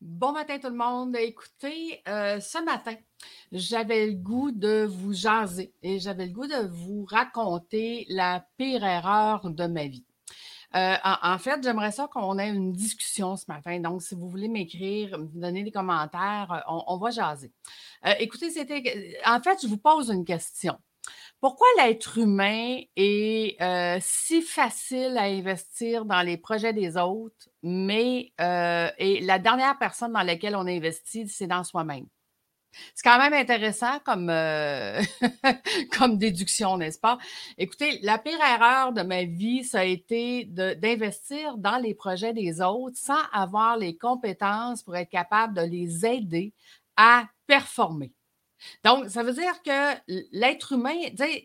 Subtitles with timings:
[0.00, 1.14] Bon matin tout le monde.
[1.14, 2.94] Écoutez, euh, ce matin,
[3.52, 8.82] j'avais le goût de vous jaser et j'avais le goût de vous raconter la pire
[8.82, 10.06] erreur de ma vie.
[10.74, 13.78] Euh, en, fait, j'aimerais ça qu'on ait une discussion ce matin.
[13.80, 17.52] Donc, si vous voulez m'écrire, donner des commentaires, euh, on, va jaser.
[18.20, 19.18] écoutez, c'était.
[19.26, 20.78] En fait, je vous pose une question.
[21.40, 28.32] Pourquoi l'être humain est euh, si facile à investir dans les projets des autres, mais
[28.42, 32.06] euh, la dernière personne dans laquelle on investit, c'est dans soi-même?
[32.94, 35.00] C'est quand même intéressant comme, euh,
[35.98, 37.18] comme déduction, n'est-ce pas?
[37.58, 42.60] Écoutez, la pire erreur de ma vie, ça a été d'investir dans les projets des
[42.60, 46.52] autres sans avoir les compétences pour être capable de les aider
[46.96, 48.12] à performer.
[48.84, 49.94] Donc, ça veut dire que
[50.32, 50.94] l'être humain,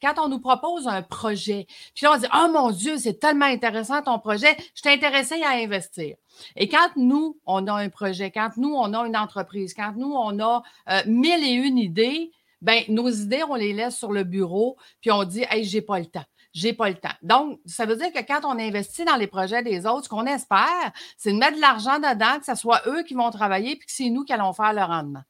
[0.00, 3.46] quand on nous propose un projet, puis là, on dit Oh mon Dieu, c'est tellement
[3.46, 6.16] intéressant ton projet, je t'ai intéressé à investir.
[6.56, 10.12] Et quand nous, on a un projet, quand nous, on a une entreprise, quand nous,
[10.12, 14.24] on a euh, mille et une idées, ben nos idées, on les laisse sur le
[14.24, 17.08] bureau, puis on dit Hey, j'ai pas le temps j'ai pas le temps.
[17.22, 20.26] Donc, ça veut dire que quand on investit dans les projets des autres, ce qu'on
[20.26, 23.86] espère, c'est de mettre de l'argent dedans, que ce soit eux qui vont travailler, puis
[23.86, 25.22] que c'est nous qui allons faire le rendement.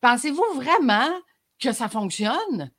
[0.00, 1.10] Pensez-vous vraiment
[1.60, 2.70] que ça fonctionne?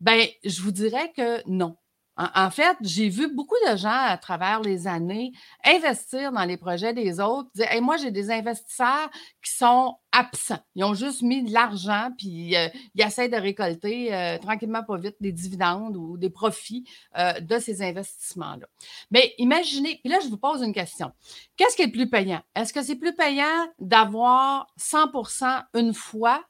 [0.00, 1.76] Ben, je vous dirais que non.
[2.16, 5.32] En, fait, j'ai vu beaucoup de gens à travers les années
[5.64, 9.10] investir dans les projets des autres, dire moi, j'ai des investisseurs
[9.42, 10.58] qui sont absents.
[10.74, 14.98] Ils ont juste mis de l'argent, puis euh, ils essaient de récolter euh, tranquillement, pas
[14.98, 16.84] vite, des dividendes ou des profits
[17.16, 18.66] euh, de ces investissements-là.
[19.10, 21.12] Mais imaginez, puis là, je vous pose une question.
[21.56, 22.42] Qu'est-ce qui est le plus payant?
[22.54, 26.44] Est-ce que c'est plus payant d'avoir 100% une fois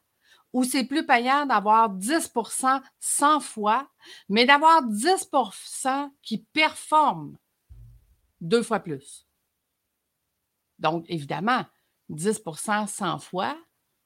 [0.53, 3.89] où c'est plus payant d'avoir 10% 100 fois,
[4.29, 7.37] mais d'avoir 10% qui performent
[8.41, 9.27] deux fois plus.
[10.79, 11.65] Donc, évidemment,
[12.11, 13.57] 10% 100 fois,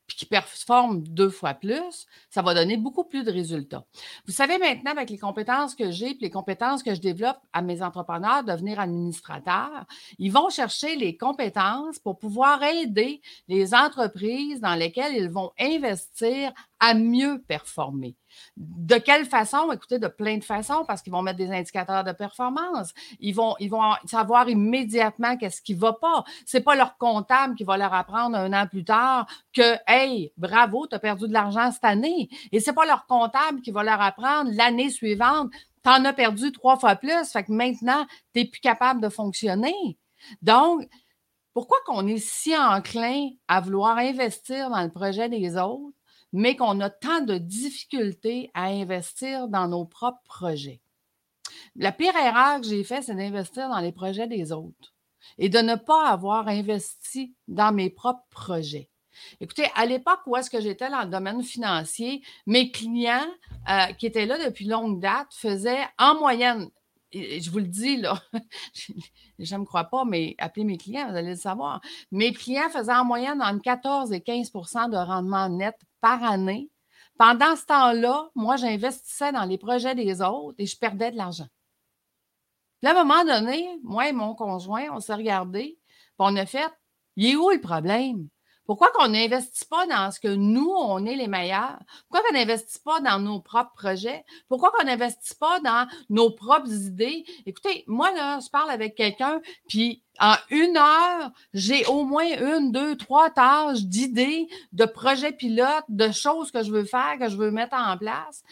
[0.07, 3.85] puis qui performe deux fois plus, ça va donner beaucoup plus de résultats.
[4.27, 7.63] Vous savez maintenant, avec les compétences que j'ai, puis les compétences que je développe à
[7.63, 9.85] mes entrepreneurs, devenir administrateurs,
[10.19, 16.53] ils vont chercher les compétences pour pouvoir aider les entreprises dans lesquelles ils vont investir
[16.81, 18.17] à mieux performer.
[18.57, 19.73] De quelle façon?
[19.73, 22.93] Écoutez, de plein de façons, parce qu'ils vont mettre des indicateurs de performance.
[23.19, 23.55] Ils vont,
[24.05, 26.25] savoir immédiatement qu'est-ce qui ne va pas.
[26.45, 30.33] Ce n'est pas leur comptable qui va leur apprendre un an plus tard que Hey,
[30.37, 32.29] bravo, tu as perdu de l'argent cette année.
[32.53, 35.51] Et ce n'est pas leur comptable qui va leur apprendre l'année suivante,
[35.83, 37.31] tu en as perdu trois fois plus.
[37.33, 38.05] Fait maintenant,
[38.35, 39.99] tu n'es plus capable de fonctionner.
[40.43, 40.87] Donc,
[41.53, 45.95] pourquoi qu'on est si enclin à vouloir investir dans le projet des autres?
[46.37, 50.83] Mais qu'on a tant de difficultés à investir dans nos propres projets.
[51.77, 54.95] La pire erreur que j'ai faite, c'est d'investir dans les projets des autres
[55.39, 58.91] et de ne pas avoir investi dans mes propres projets.
[59.41, 63.27] Écoutez, à l'époque où est-ce que j'étais dans le domaine financier, mes clients
[63.71, 66.69] euh, qui étaient là depuis longue date faisaient en moyenne,
[67.15, 68.21] je vous le dis, là,
[69.39, 71.81] je ne me crois pas, mais appelez mes clients, vous allez le savoir.
[72.11, 76.71] Mes clients faisaient en moyenne entre 14 et 15% de rendement net par année.
[77.19, 81.49] Pendant ce temps-là, moi, j'investissais dans les projets des autres et je perdais de l'argent.
[82.81, 85.81] Puis à un moment donné, moi et mon conjoint, on s'est regardé,
[86.21, 86.71] on a fait,
[87.17, 88.29] il est où le problème?
[88.67, 91.79] Pourquoi qu'on n'investit pas dans ce que nous, on est les meilleurs?
[92.09, 94.25] Pourquoi qu'on n'investit pas dans nos propres projets?
[94.49, 97.25] Pourquoi qu'on n'investit pas dans nos propres idées?
[97.47, 102.73] Écoutez, moi, là, je parle avec quelqu'un, puis en une heure, j'ai au moins une,
[102.73, 107.37] deux, trois tâches d'idées, de projets pilotes, de choses que je veux faire, que je
[107.37, 108.43] veux mettre en place.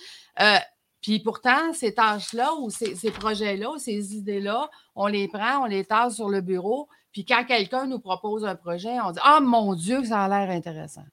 [0.40, 0.58] Euh,
[1.00, 5.84] puis pourtant, ces tâches-là ou ces, ces projets-là, ces idées-là, on les prend, on les
[5.84, 9.74] tasse sur le bureau, puis quand quelqu'un nous propose un projet, on dit Ah mon
[9.74, 11.04] Dieu, ça a l'air intéressant.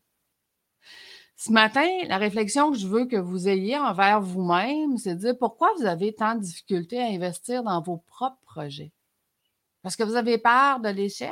[1.38, 5.38] Ce matin, la réflexion que je veux que vous ayez envers vous-même, c'est de dire
[5.38, 8.92] pourquoi vous avez tant de difficultés à investir dans vos propres projets.
[9.84, 11.32] Parce que vous avez peur de l'échec.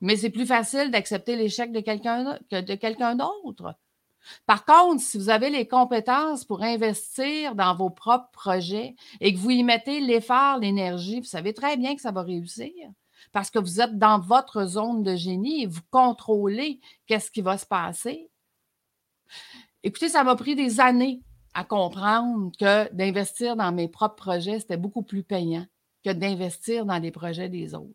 [0.00, 3.74] Mais c'est plus facile d'accepter l'échec de quelqu'un que de quelqu'un d'autre.
[4.46, 9.38] Par contre, si vous avez les compétences pour investir dans vos propres projets et que
[9.38, 12.72] vous y mettez l'effort, l'énergie, vous savez très bien que ça va réussir
[13.32, 17.58] parce que vous êtes dans votre zone de génie et vous contrôlez qu'est-ce qui va
[17.58, 18.30] se passer.
[19.82, 21.22] Écoutez, ça m'a pris des années
[21.54, 25.66] à comprendre que d'investir dans mes propres projets, c'était beaucoup plus payant
[26.04, 27.94] que d'investir dans les projets des autres.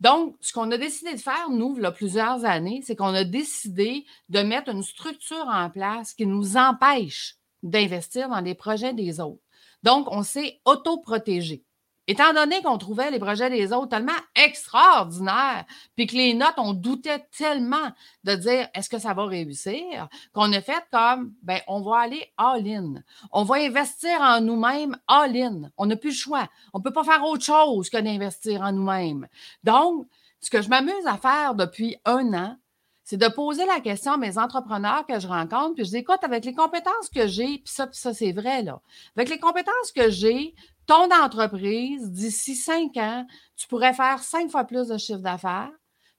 [0.00, 3.14] Donc, ce qu'on a décidé de faire, nous, il y a plusieurs années, c'est qu'on
[3.14, 8.94] a décidé de mettre une structure en place qui nous empêche d'investir dans les projets
[8.94, 9.42] des autres.
[9.82, 11.64] Donc, on s'est autoprotégé.
[12.08, 15.64] Étant donné qu'on trouvait les projets des autres tellement extraordinaires,
[15.94, 17.92] puis que les notes, on doutait tellement
[18.24, 22.32] de dire est-ce que ça va réussir, qu'on a fait comme, ben, on va aller
[22.38, 22.94] all-in.
[23.30, 25.70] On va investir en nous-mêmes all-in.
[25.76, 26.48] On n'a plus le choix.
[26.72, 29.28] On ne peut pas faire autre chose que d'investir en nous-mêmes.
[29.62, 30.06] Donc,
[30.40, 32.56] ce que je m'amuse à faire depuis un an,
[33.04, 36.22] c'est de poser la question à mes entrepreneurs que je rencontre, puis je dis, écoute,
[36.22, 38.80] avec les compétences que j'ai, puis ça, puis ça, c'est vrai, là.
[39.16, 40.54] Avec les compétences que j'ai,
[40.88, 43.26] ton entreprise, d'ici cinq ans,
[43.56, 45.70] tu pourrais faire cinq fois plus de chiffre d'affaires.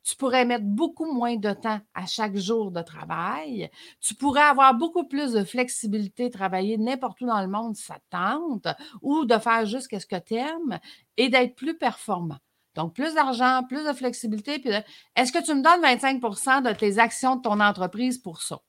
[0.03, 3.69] Tu pourrais mettre beaucoup moins de temps à chaque jour de travail.
[3.99, 7.97] Tu pourrais avoir beaucoup plus de flexibilité, travailler n'importe où dans le monde si ça
[8.09, 8.67] tente,
[9.01, 10.79] ou de faire juste ce que tu aimes
[11.17, 12.37] et d'être plus performant.
[12.75, 14.61] Donc, plus d'argent, plus de flexibilité.
[15.15, 18.59] Est-ce que tu me donnes 25% de tes actions de ton entreprise pour ça?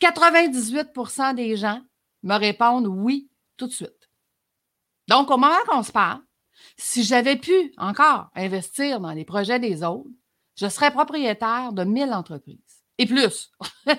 [0.00, 1.82] 98% des gens
[2.22, 3.29] me répondent oui
[3.60, 4.10] tout de suite.
[5.06, 6.22] Donc, au moment qu'on se parle,
[6.76, 10.08] si j'avais pu encore investir dans les projets des autres,
[10.56, 13.50] je serais propriétaire de 1000 entreprises et plus.
[13.86, 13.98] je vais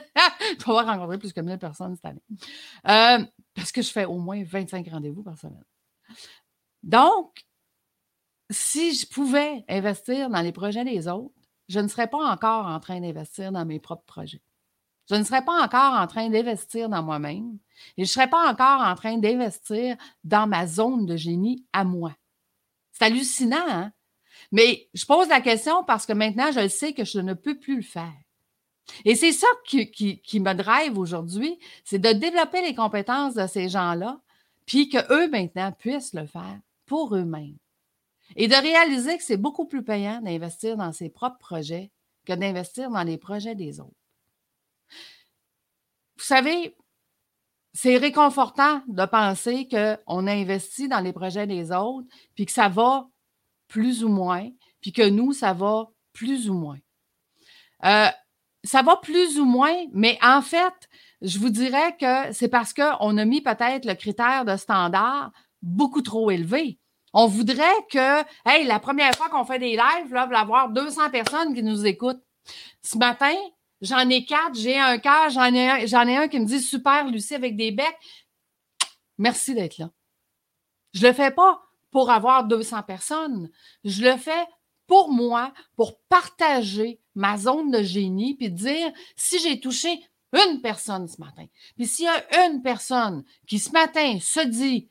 [0.66, 2.24] avoir rencontré plus que 1000 personnes cette année.
[2.88, 5.64] Euh, parce que je fais au moins 25 rendez-vous par semaine.
[6.84, 7.46] Donc,
[8.50, 11.36] si je pouvais investir dans les projets des autres,
[11.68, 14.42] je ne serais pas encore en train d'investir dans mes propres projets.
[15.12, 17.58] Je ne serais pas encore en train d'investir dans moi-même
[17.98, 21.84] et je ne serais pas encore en train d'investir dans ma zone de génie à
[21.84, 22.16] moi.
[22.94, 23.92] C'est hallucinant, hein?
[24.54, 27.76] Mais je pose la question parce que maintenant, je sais que je ne peux plus
[27.76, 28.14] le faire.
[29.04, 33.68] Et c'est ça qui, qui me drive aujourd'hui, c'est de développer les compétences de ces
[33.68, 34.22] gens-là,
[34.66, 37.58] puis qu'eux, maintenant, puissent le faire pour eux-mêmes.
[38.38, 41.92] Et de réaliser que c'est beaucoup plus payant d'investir dans ses propres projets
[42.26, 43.92] que d'investir dans les projets des autres.
[46.22, 46.76] Vous savez,
[47.74, 52.70] c'est réconfortant de penser qu'on a investi dans les projets des autres, puis que ça
[52.70, 53.08] va
[53.68, 54.48] plus ou moins,
[54.82, 56.78] puis que nous, ça va plus ou moins.
[57.86, 58.10] Euh,
[58.64, 60.90] ça va plus ou moins, mais en fait,
[61.24, 65.32] je vous dirais que c'est parce qu'on a mis peut-être le critère de standard
[65.64, 66.78] beaucoup trop élevé.
[67.14, 71.56] On voudrait que, hey, la première fois qu'on fait des lives, là, avoir 200 personnes
[71.56, 72.22] qui nous écoutent.
[72.84, 73.36] Ce matin,
[73.82, 77.56] j'en ai quatre, j'ai un cœur, j'en ai un, qui me dit super, Lucie, avec
[77.56, 77.98] des becs.
[79.18, 79.92] Merci d'être là.
[80.94, 83.50] Je le fais pas pour avoir 200 personnes.
[83.84, 84.46] Je le fais
[84.88, 89.90] pour moi, pour partager ma zone de génie, puis dire si j'ai touché
[90.34, 91.46] une personne ce matin,
[91.76, 94.90] puis s'il y a une personne qui ce matin se dit,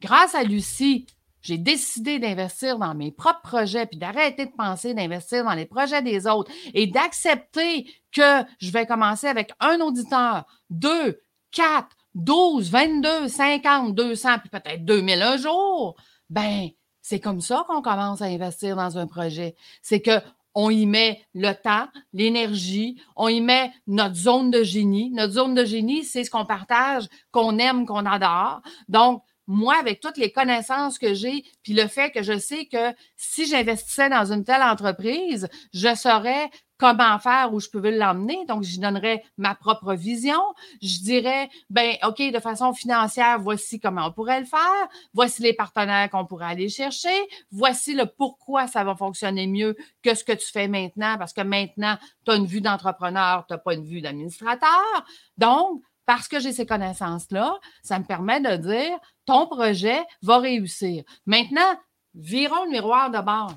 [0.00, 1.06] grâce à Lucie,
[1.48, 6.02] j'ai décidé d'investir dans mes propres projets, puis d'arrêter de penser d'investir dans les projets
[6.02, 11.18] des autres et d'accepter que je vais commencer avec un auditeur, deux,
[11.50, 15.96] quatre, douze, vingt-deux, cinquante, deux cents, puis peut-être deux mille un jour.
[16.28, 16.68] Ben,
[17.00, 19.54] c'est comme ça qu'on commence à investir dans un projet.
[19.80, 20.20] C'est que
[20.54, 25.10] on y met le temps, l'énergie, on y met notre zone de génie.
[25.12, 28.60] Notre zone de génie, c'est ce qu'on partage, qu'on aime, qu'on adore.
[28.88, 32.94] Donc, moi, avec toutes les connaissances que j'ai, puis le fait que je sais que
[33.16, 38.44] si j'investissais dans une telle entreprise, je saurais comment faire, où je pouvais l'emmener.
[38.46, 40.40] Donc, j'y donnerais ma propre vision.
[40.80, 44.88] Je dirais, ben, OK, de façon financière, voici comment on pourrait le faire.
[45.12, 47.26] Voici les partenaires qu'on pourrait aller chercher.
[47.50, 51.40] Voici le pourquoi ça va fonctionner mieux que ce que tu fais maintenant, parce que
[51.40, 55.04] maintenant, tu as une vue d'entrepreneur, tu n'as pas une vue d'administrateur.
[55.36, 61.04] Donc, parce que j'ai ces connaissances-là, ça me permet de dire ton projet va réussir.
[61.26, 61.78] Maintenant,
[62.14, 63.52] virons le miroir de bord.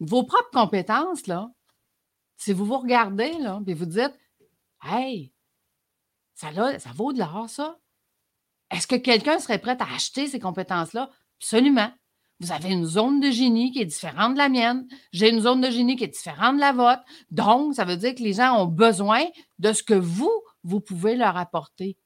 [0.00, 1.50] Vos propres compétences, là,
[2.38, 4.18] si vous vous regardez, là, et vous dites
[4.82, 5.34] Hey,
[6.32, 6.48] ça,
[6.78, 7.76] ça vaut de l'or, ça?
[8.70, 11.10] Est-ce que quelqu'un serait prêt à acheter ces compétences-là?
[11.38, 11.92] Absolument.
[12.40, 14.88] Vous avez une zone de génie qui est différente de la mienne.
[15.12, 17.02] J'ai une zone de génie qui est différente de la vôtre.
[17.30, 19.26] Donc, ça veut dire que les gens ont besoin
[19.58, 20.32] de ce que vous,
[20.64, 21.96] vous pouvez leur apporter.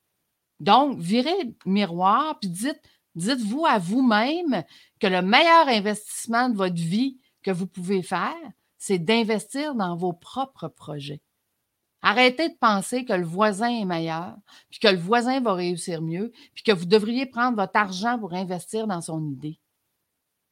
[0.61, 2.81] Donc, virez le miroir, puis dites,
[3.15, 4.65] dites-vous à vous-même
[5.01, 8.35] que le meilleur investissement de votre vie que vous pouvez faire,
[8.79, 11.23] c'est d'investir dans vos propres projets.
[12.03, 14.37] Arrêtez de penser que le voisin est meilleur,
[14.69, 18.35] puis que le voisin va réussir mieux, puis que vous devriez prendre votre argent pour
[18.35, 19.59] investir dans son idée.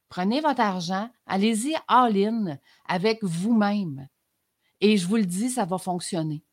[0.09, 2.57] Prenez votre argent, allez-y all-in
[2.87, 4.07] avec vous-même.
[4.81, 6.43] Et je vous le dis, ça va fonctionner.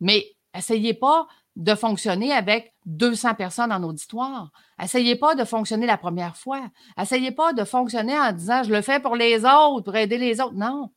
[0.00, 4.50] Mais Essayez pas de fonctionner avec 200 personnes en auditoire.
[4.82, 6.70] Essayez pas de fonctionner la première fois.
[7.00, 10.40] Essayez pas de fonctionner en disant je le fais pour les autres, pour aider les
[10.40, 10.54] autres.
[10.54, 10.90] Non.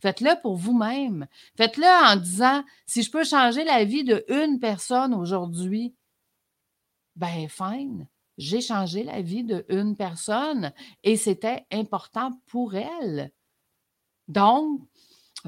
[0.00, 1.26] Faites-le pour vous-même.
[1.56, 5.94] Faites-le en disant si je peux changer la vie de une personne aujourd'hui,
[7.16, 8.06] ben fine.
[8.36, 10.72] j'ai changé la vie d'une personne
[11.02, 13.32] et c'était important pour elle.
[14.28, 14.82] Donc,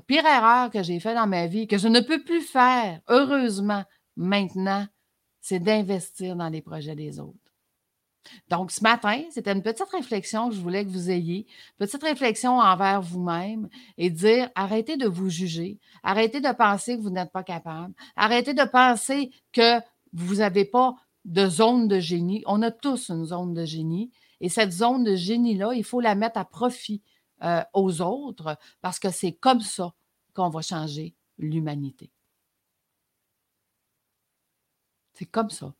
[0.06, 3.84] pire erreur que j'ai faite dans ma vie, que je ne peux plus faire, heureusement,
[4.16, 4.86] maintenant,
[5.40, 7.38] c'est d'investir dans les projets des autres.
[8.48, 11.46] Donc, ce matin, c'était une petite réflexion que je voulais que vous ayez,
[11.78, 17.10] petite réflexion envers vous-même et dire arrêtez de vous juger, arrêtez de penser que vous
[17.10, 19.80] n'êtes pas capable, arrêtez de penser que
[20.12, 20.94] vous n'avez pas
[21.24, 22.42] de zone de génie.
[22.46, 26.14] On a tous une zone de génie et cette zone de génie-là, il faut la
[26.14, 27.02] mettre à profit
[27.42, 29.94] euh, aux autres parce que c'est comme ça
[30.34, 32.10] qu'on va changer l'humanité.
[35.14, 35.74] C'est comme ça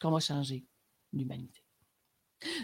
[0.00, 0.64] qu'on va changer
[1.12, 1.62] l'humanité.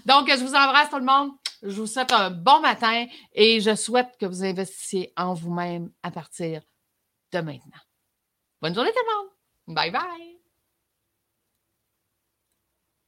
[0.05, 1.31] Donc, je vous embrasse tout le monde.
[1.63, 6.11] Je vous souhaite un bon matin et je souhaite que vous investissiez en vous-même à
[6.11, 6.63] partir
[7.33, 7.81] de maintenant.
[8.61, 9.77] Bonne journée tout le monde.
[9.77, 10.38] Bye bye.